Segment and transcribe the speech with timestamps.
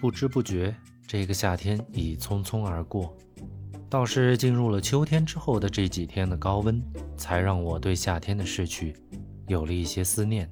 [0.00, 0.74] 不知不觉，
[1.06, 3.14] 这个夏天已匆匆而过。
[3.90, 6.82] 倒是进入了秋天之后的这几天的高温，
[7.18, 8.96] 才让我对夏天的逝去
[9.46, 10.50] 有了一些思念。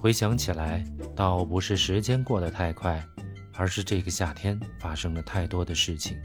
[0.00, 0.84] 回想起来，
[1.16, 3.04] 倒不是时间过得太快，
[3.54, 6.16] 而是这个夏天发生了太多的事情。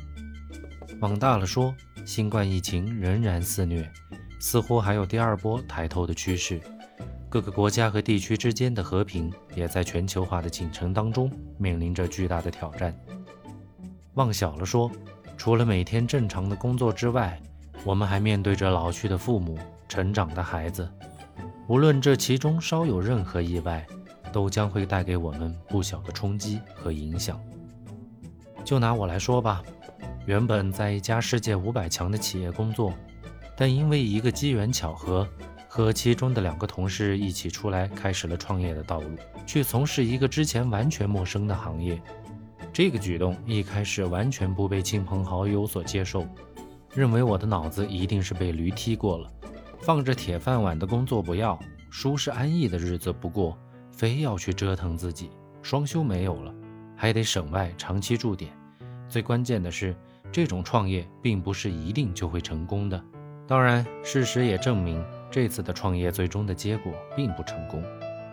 [1.02, 1.74] 往大了说，
[2.06, 3.92] 新冠疫情仍然肆虐，
[4.40, 6.62] 似乎还有第二波抬头的趋势。
[7.36, 12.98] 各个国家和地区之间的和平，也在全球化的进程当中面临着巨大的挑战。
[14.14, 14.90] 往小了说，
[15.36, 17.38] 除了每天正常的工作之外，
[17.84, 19.60] 我们还面对着老去的父母、
[19.90, 20.90] 成长的孩子。
[21.68, 23.86] 无论这其中稍有任何意外，
[24.32, 27.38] 都将会带给我们不小的冲击和影响。
[28.64, 29.62] 就拿我来说吧，
[30.26, 32.94] 原本在一家世界五百强的企业工作，
[33.58, 35.28] 但因为一个机缘巧合，
[35.76, 39.10] 和其中的两个同事一起出来，开始了创业的道路，
[39.46, 42.02] 去从事一个之前完全陌生的行业。
[42.72, 46.26] 这个举动一开始完全不被亲朋好友所接受，
[46.94, 49.30] 认为我的脑子一定是被驴踢过了，
[49.82, 51.60] 放着铁饭碗的工作不要，
[51.90, 53.58] 舒适安逸的日子不过，
[53.92, 55.30] 非要去折腾自己。
[55.62, 56.56] 双休没有了，
[56.96, 58.50] 还得省外长期驻点。
[59.10, 59.94] 最关键的是，
[60.32, 63.04] 这种创业并不是一定就会成功的。
[63.46, 65.04] 当然，事实也证明，
[65.36, 67.84] 这次的创业最终的结果并不成功，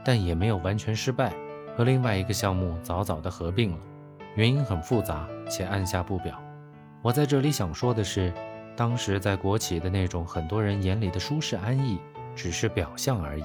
[0.05, 1.34] 但也没有完全失败，
[1.77, 3.78] 和另外一个项目早早的合并了。
[4.36, 6.41] 原因很复杂，且按下不表。
[7.03, 8.33] 我在这里想说的是，
[8.77, 11.98] 当时在国企的那种很多人眼里的舒适安逸，
[12.36, 13.42] 只是表象而已。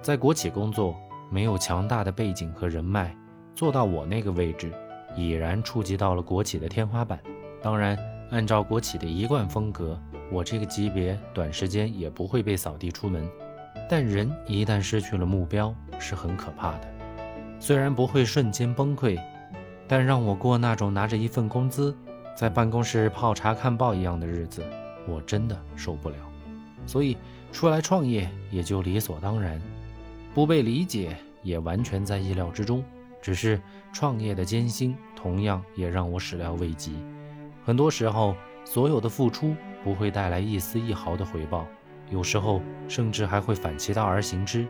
[0.00, 0.96] 在国企工作，
[1.30, 3.14] 没有强大的背景和人脉，
[3.54, 4.72] 做到我那个位置，
[5.14, 7.20] 已然触及到了国企的天花板。
[7.60, 7.98] 当然，
[8.30, 10.00] 按照国企的一贯风格，
[10.32, 13.28] 我这个级别短时间也不会被扫地出门。
[13.88, 16.88] 但人一旦失去了目标，是很可怕的。
[17.60, 19.16] 虽然不会瞬间崩溃。
[19.88, 21.94] 但让我过那种拿着一份工资，
[22.34, 24.64] 在办公室泡茶看报一样的日子，
[25.06, 26.16] 我真的受不了。
[26.86, 27.18] 所以
[27.50, 29.60] 出来创业也就理所当然，
[30.32, 32.82] 不被理解也完全在意料之中。
[33.20, 33.60] 只是
[33.92, 36.94] 创业的艰辛，同样也让我始料未及。
[37.62, 41.66] 很多时候，所有的付出不会带来一丝一毫的回报，
[42.10, 44.66] 有时候甚至还会反其道而行之。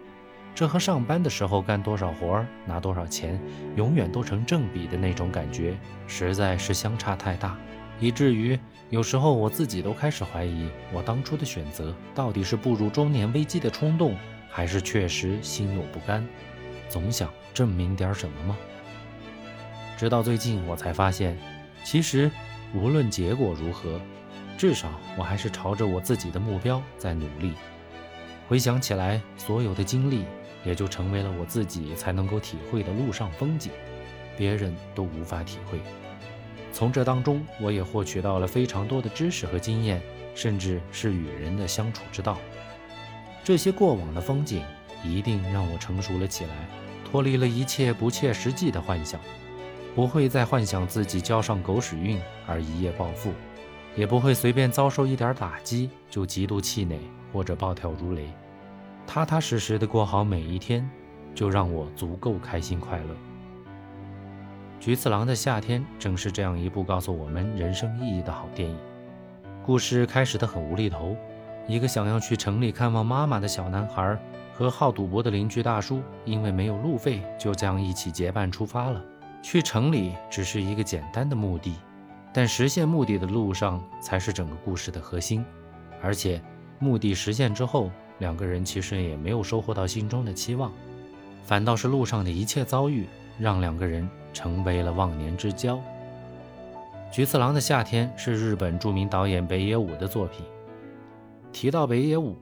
[0.54, 3.40] 这和上班的时候干多少活儿拿多少钱，
[3.74, 5.74] 永远都成正比的那种感觉，
[6.06, 7.56] 实在是相差太大，
[7.98, 8.58] 以至于
[8.90, 14.14] 有时候我自己都开始怀疑，我当初的选择到底是步入中年危机的冲动，
[14.50, 16.26] 还是确实心有不甘，
[16.90, 18.56] 总想证明点什么吗？
[19.96, 21.38] 直到最近我才发现，
[21.82, 22.30] 其实
[22.74, 24.00] 无论结果如何，
[24.56, 27.52] 至少我还是朝着我自己的目标在努力。
[28.48, 30.24] 回想起来，所有的经历。
[30.64, 33.72] 也就成为了我自己才能够体会的路上风景，
[34.38, 35.80] 别人都无法体会。
[36.72, 40.00] 从这当中，我也获取到了非常多的知识和经验，
[40.36, 42.38] 甚至是与人的相处之道。
[43.42, 44.62] 这些过往的风景，
[45.02, 46.68] 一定让我成熟了起来，
[47.10, 49.20] 脱离了一切不切实际的幻想，
[49.94, 53.30] 不会再幻想自己交上狗屎运而一夜暴富，
[53.94, 56.98] 也不会随便遭受一点打击就极度气馁
[57.32, 58.30] 或者暴跳如雷。
[59.06, 60.88] 踏踏实实的过好每一天，
[61.34, 63.16] 就让我足够开心快乐。
[64.80, 68.76] 菊次郎的夏天正是这样一部告诉我们人生意义的好电影。
[69.64, 71.14] 故事开始的很无厘头，
[71.68, 74.18] 一个想要去城里看望妈妈的小男孩，
[74.54, 79.04] 和好赌博的邻居大叔，因为没有路费，就这样一起结伴出发了。
[79.42, 81.74] 去城里只是一个简单的目的，
[82.32, 85.44] 但实现目的的路上才是整个故事的核心。
[86.00, 86.40] 而且，
[86.78, 87.90] 目的实现之后。
[88.18, 90.70] 两个人其实也没有收获到心中的期望，
[91.42, 95.76] 反倒是路上的一切遭遇让两个人成为了忘年之交。
[97.10, 100.44] 《菊次郎的夏天》是日本著名导演北野武的作品。
[101.52, 102.36] 提到北野武，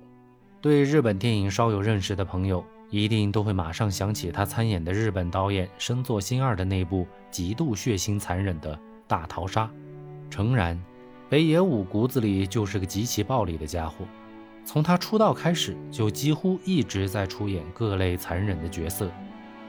[0.61, 9.71] 对日本电影稍有认识的朋友一定都会马上想起他参演的日本导演深作新二的那部极度血腥残忍的大逃杀。
[10.29, 10.81] 诚然，
[11.29, 14.05] 北野武骨子里就是个极其暴力的家伙。
[14.65, 19.11] 从他出道开始，就几乎一直在出演各类残忍的角色，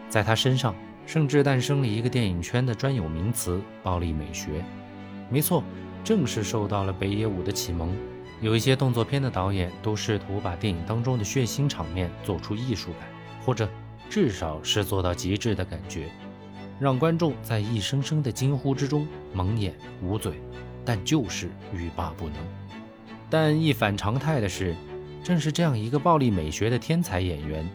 [0.09, 0.75] 在他身上
[1.05, 4.63] 甚至诞生了一个电影圈的专有名词——暴力美学。
[5.29, 5.63] 没错，
[6.03, 7.95] 正是受到了北野武的启蒙，
[8.41, 13.07] 有一些动作片的导演都试图把电影当中的血腥场面做出艺术感，
[13.45, 13.69] 或者
[14.09, 16.09] 至少是做到极致的感觉，
[16.79, 20.41] 让观众在一声声的惊呼之中蒙眼捂嘴，
[20.83, 22.35] 但就是欲罢不能。
[23.29, 24.75] 但一反常态的是，
[25.23, 27.69] 正是这样一个暴力美学的天才演员，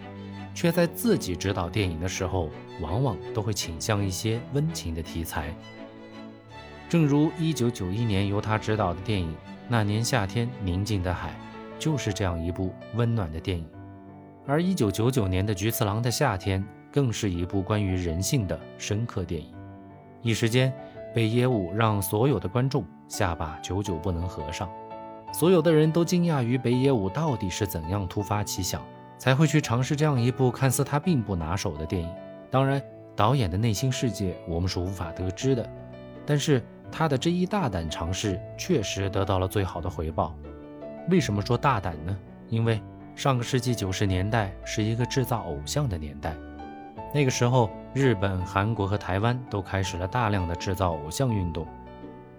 [0.54, 5.54] 却在自己执导电影的时候，往往都会倾向一些温情的题材。
[6.88, 9.30] 正如1991年由他执导的电影
[9.68, 11.30] 《那年夏天，宁静的海》，
[11.78, 13.66] 就是这样一部温暖的电影。
[14.46, 16.62] 而1999年的《菊次郎的夏天》
[16.92, 19.52] 更是一部关于人性的深刻电影。
[20.22, 20.72] 一时间，
[21.14, 24.70] 北野武让所有的观众下巴久久不能合上，
[25.32, 28.80] 所有的人都惊讶于北野武到底是怎样突发奇想，
[29.18, 32.08] 才会去尝试这样一部看似他并不拿手的电影。
[32.50, 32.80] 当然，
[33.14, 35.68] 导演的内心世界我们是无法得知的，
[36.24, 36.62] 但是。
[36.88, 40.32] 他的这一大胆尝试确实得到了最好的回报。
[41.10, 42.16] 为什么说大胆呢？
[42.48, 42.80] 因为
[43.16, 46.36] 上个世纪九十年代是一个制造偶像的年代，
[47.14, 51.66] 那个时候日本、韩国和台湾都开始了大量的制造偶像运动。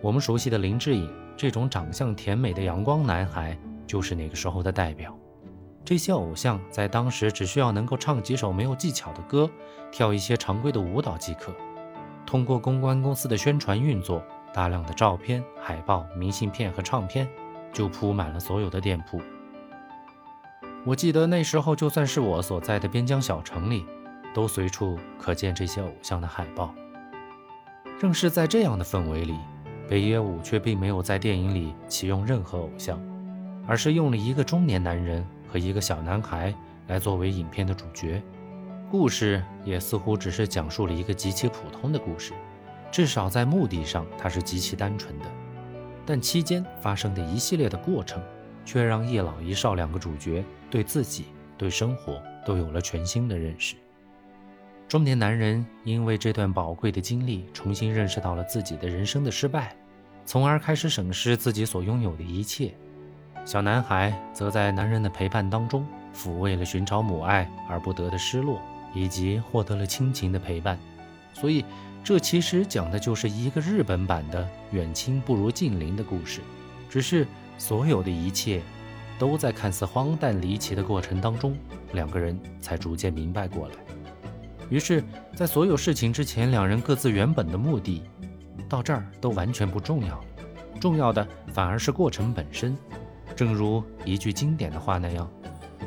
[0.01, 3.57] 我们熟悉的林志颖这种长相甜美的阳光男孩
[3.87, 5.17] 就是那个时候的代表。
[5.83, 9.49] 这些偶像在当时只需要能够唱几首没有技巧的歌，
[9.91, 11.51] 跳一些常规的舞蹈即可。
[12.23, 14.21] 通过公关公司的宣传运作。
[14.53, 17.27] 大量的照片、海报、明信片和唱片
[17.71, 19.21] 就铺满了所有的店铺。
[20.85, 23.85] 我记得那时候，就算是我所在的边疆小城里，
[24.33, 26.73] 都随处可见这些偶像的海报。
[27.99, 29.35] 正是在这样的氛围里，
[29.89, 33.01] 北野武却并没有在电影里启用任何偶像，
[33.67, 36.53] 而是用了一个中年男人和一个小男孩
[36.87, 38.21] 来作为影片的主角。
[38.89, 42.33] 故事也似乎只是讲述了一个极其普通的故事。
[42.89, 45.25] 至少在目的上，它是极其单纯的，
[46.05, 48.23] 但期间发生的一系列的过程，
[48.63, 51.25] 却让一老一少两个主角对自己、
[51.57, 53.75] 对生活都有了全新的认识。
[54.87, 59.75] 中年男人因为这段宝贵的经历，重新认识到了自己的人生的失败，
[60.25, 62.73] 从而开始审视自己所拥有的一切。
[63.45, 65.85] 小男孩则在男人的陪伴当中，
[66.15, 68.61] 抚慰了寻找母爱而不得的失落，
[68.93, 70.77] 以及获得了亲情的陪伴。
[71.33, 71.63] 所以。
[72.03, 76.39] 这其实讲的就是一个日本版的远亲不如近邻的故事，
[76.89, 77.27] 只是
[77.57, 78.61] 所有的一切
[79.17, 81.57] 都在看似荒诞离奇的过程当中，
[81.93, 83.75] 两个人才逐渐明白过来。
[84.69, 85.03] 于是，
[85.35, 88.03] 在所有事情之前，两人各自原本的目的，
[88.67, 90.23] 到这儿都完全不重要，
[90.79, 92.77] 重要的反而是过程本身。
[93.35, 95.29] 正如一句经典的话那样：“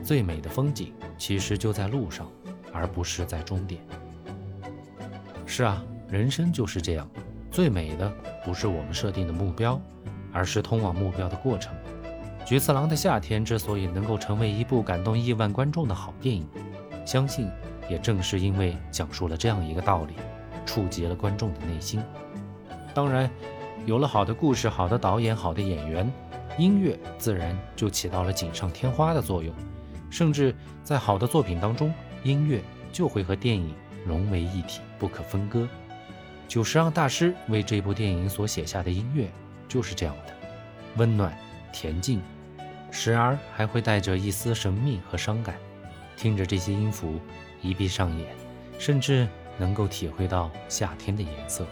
[0.02, 2.26] 最美的风景其实就在路上，
[2.72, 3.80] 而不是在终点。”
[5.46, 5.84] 是啊。
[6.10, 7.08] 人生就是这样，
[7.52, 8.12] 最美的
[8.44, 9.80] 不是我们设定的目标，
[10.32, 11.72] 而是通往目标的过程。
[12.50, 16.44] 《菊次郎的夏天》之所以能够成为一部感动亿万观众的好电影，
[17.06, 17.48] 相信
[17.88, 20.14] 也正是因为讲述了这样一个道理，
[20.66, 22.02] 触及了观众的内心。
[22.92, 23.30] 当然，
[23.86, 26.12] 有了好的故事、好的导演、好的演员，
[26.58, 29.54] 音乐自然就起到了锦上添花的作用。
[30.10, 31.94] 甚至在好的作品当中，
[32.24, 32.60] 音乐
[32.90, 33.72] 就会和电影
[34.04, 35.68] 融为一体，不可分割。
[36.48, 39.30] 久石让大师为这部电影所写下的音乐
[39.68, 40.34] 就是这样的，
[40.96, 41.32] 温暖、
[41.72, 42.20] 恬静，
[42.90, 45.56] 时而还会带着一丝神秘和伤感。
[46.16, 47.18] 听着这些音符，
[47.62, 48.34] 一闭上眼，
[48.78, 49.26] 甚至
[49.56, 51.66] 能够体会到夏天的颜色。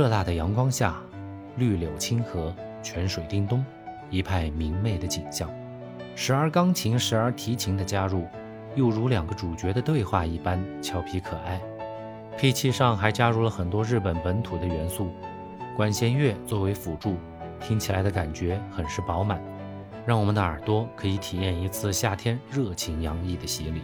[0.00, 0.96] 热辣的阳光下，
[1.58, 3.62] 绿柳清河，泉水叮咚，
[4.08, 5.46] 一派明媚的景象。
[6.16, 8.26] 时而钢琴，时而提琴的加入，
[8.74, 11.60] 又如两个主角的对话一般俏皮可爱。
[12.38, 15.10] 配器上还加入了很多日本本土的元素，
[15.76, 17.16] 管弦乐作为辅助，
[17.60, 19.38] 听起来的感觉很是饱满，
[20.06, 23.82] 让我们的耳朵可以体验一次夏天热情洋溢的洗礼。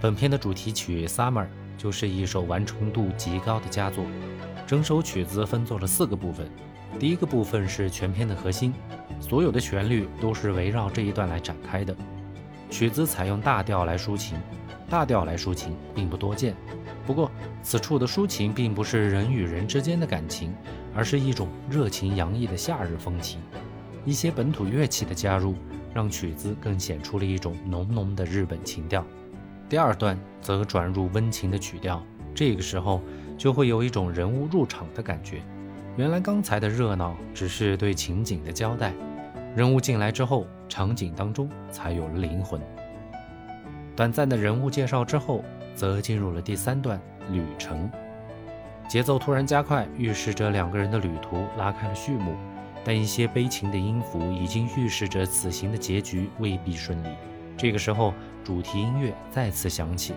[0.00, 1.44] 本片的主题曲《Summer》
[1.80, 4.04] 就是一首完成度极高的佳作。
[4.66, 6.46] 整首曲子分作了四个部分，
[6.98, 8.74] 第一个部分是全篇的核心，
[9.18, 11.96] 所有的旋律都是围绕这一段来展开的。
[12.68, 14.38] 曲子采用大调来抒情，
[14.90, 16.54] 大调来抒情并不多见。
[17.06, 17.30] 不过
[17.62, 20.52] 此处的抒情并不是人与人之间的感情，
[20.94, 23.40] 而是一种热情洋溢的夏日风情。
[24.04, 25.54] 一些本土乐器的加入，
[25.94, 29.02] 让曲子更显出了一种浓浓的日本情调。
[29.70, 33.00] 第二段则转入温情的曲调，这个时候。
[33.40, 35.40] 就会有一种人物入场的感觉。
[35.96, 38.92] 原来刚才的热闹只是对情景的交代，
[39.56, 42.60] 人物进来之后，场景当中才有了灵魂。
[43.96, 45.42] 短暂的人物介绍之后，
[45.74, 47.00] 则进入了第三段
[47.30, 47.90] 旅程，
[48.90, 52.34] 节奏突然加快，预示着两个人的旅途拉开了序幕。
[52.84, 57.08] 但一些悲情的音符已经预示着此行的结局未必顺利。
[57.60, 60.14] 这个时候，主题音乐再次响起，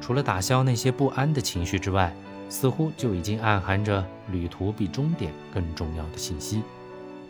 [0.00, 2.12] 除了打消那些不安的情绪之外，
[2.48, 6.64] 似乎就已经暗含着旅途比终点更重要的信息。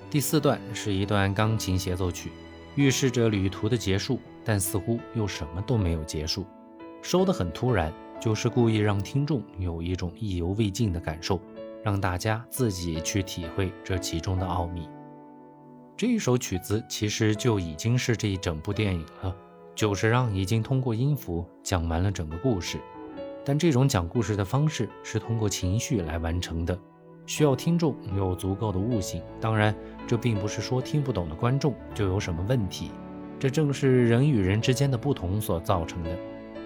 [0.09, 2.33] 第四段是一段钢琴协奏曲，
[2.75, 6.47] 预示着旅途的结束，但似乎又什么都没有结束，
[7.03, 11.39] 收得很突然，就是故意让听众有一种意犹未尽的感受，
[11.85, 14.89] 让大家自己去体会这其中的奥秘。
[15.99, 19.37] 这一首曲子其实就已经是这一整部电影了。
[19.75, 22.79] 久石让已经通过音符讲完了整个故事，
[23.45, 26.79] 但这种讲故事的方式是通过情绪来完成的，
[27.25, 29.23] 需要听众有足够的悟性。
[29.41, 29.75] 当然，
[30.07, 32.91] 这并不是说听不懂的观众就有什么问题，
[33.39, 36.11] 这正是人与人之间的不同所造成的。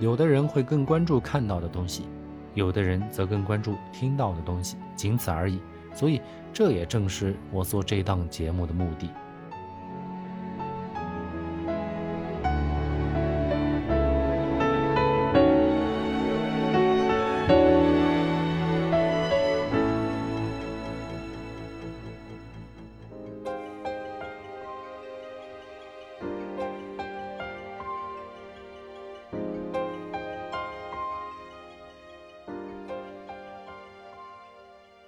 [0.00, 2.08] 有的人会更关注看到的东西，
[2.54, 5.60] 有的人则更关注听到的东西，仅此而已。
[5.94, 6.20] 所以，
[6.52, 9.08] 这也正是我做这档节目的目的。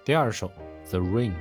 [0.07, 0.49] 第二首
[0.89, 1.31] 《The Rain》，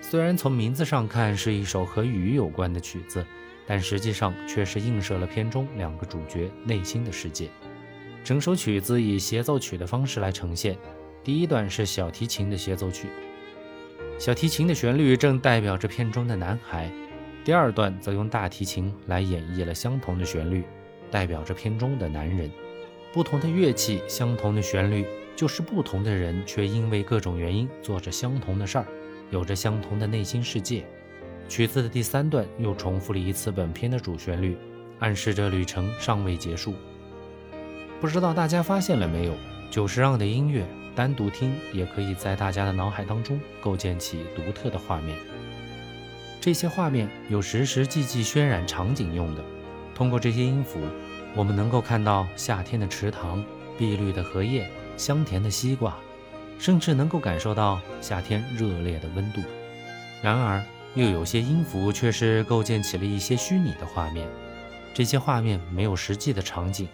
[0.00, 3.22] 虽然从名字上看是一首和雨有关的曲子，
[3.66, 7.50] 但实际上却是映射了片中两个主角内心的世界。
[8.24, 10.74] 整首曲子以协奏曲的方式来呈现，
[11.22, 13.08] 第一段是小提琴的协奏曲，
[14.18, 16.88] 小提琴的旋律正代表着片中的男孩；
[17.44, 20.64] 第二段则用大提琴来演绎了相同的旋律，
[21.10, 22.50] 代表着片中的男人。
[23.12, 25.04] 不同的乐器，相同的旋律。
[25.36, 28.86] 就是不同的人，却因为各种原因做着相同的事儿，
[29.30, 30.84] 有着相同的内心世界。
[31.48, 34.56] 曲子的第三段又重复了一次本片的主旋律，
[34.98, 36.74] 暗示着旅程尚未结束。
[38.00, 39.34] 不知道大家发现了没有？
[39.70, 40.64] 久石让的音乐
[40.94, 45.18] 单独听也可以在大家的脑海当中构建起独特的画面。
[46.40, 49.44] 这些画面有时时际际渲染场景用的。
[49.94, 50.80] 通过这些音符，
[51.34, 53.44] 我们能够看到夏天的池塘、
[53.76, 54.70] 碧绿的荷叶。
[54.96, 55.96] 香甜的西瓜，
[56.58, 59.42] 甚至能够感受到夏天热烈的温度。
[60.22, 60.62] 然而，
[60.94, 64.26] 又有些音符却是构建起了一些虚拟的画面。
[64.94, 66.88] 这些画面没有实际的场景，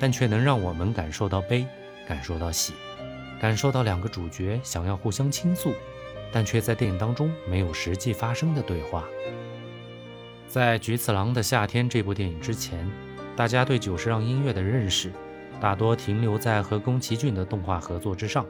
[0.00, 1.64] 但却能让我们感受到悲，
[2.08, 2.72] 感受到喜，
[3.40, 5.72] 感受到两个主角想要互相倾诉，
[6.32, 9.04] 但却在电影当中没有实际发生的对话。
[10.48, 12.90] 在《菊次郎的夏天》这部电影之前，
[13.36, 15.12] 大家对久石让音乐的认识。
[15.60, 18.46] 大多停留在和宫崎骏的动画合作之上。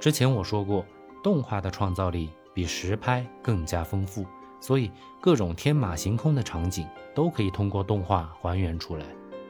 [0.00, 0.84] 之前我说过，
[1.22, 4.24] 动画的创造力比实拍更加丰富，
[4.60, 9.04] 所以各种天马行空的场景都可以通过动画还原出来，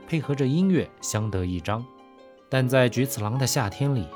[0.08, 1.84] 配合着音乐相得益彰。
[2.48, 4.06] 但在《菊次郎的夏天》里，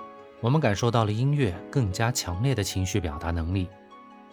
[0.40, 3.69] 我们感受到了音乐更加强烈的情绪表达能力，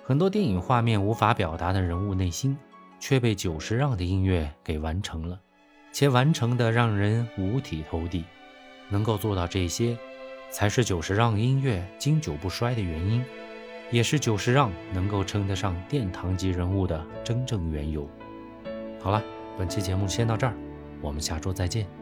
[0.04, 2.58] 很多电影画面无法表达的人物内心，
[3.00, 5.40] 却被久石让的音乐给完成了。
[5.92, 8.24] 且完成的让人五体投地，
[8.90, 9.98] 能够做到这些，
[10.50, 13.24] 才是久石让音乐经久不衰的原因，
[13.92, 18.10] 也是久石让能够称得上殿堂级人物的真正缘由。
[19.00, 19.22] 好了，
[19.58, 20.54] 本期节目先到这儿，
[21.02, 22.01] 我们下周再见。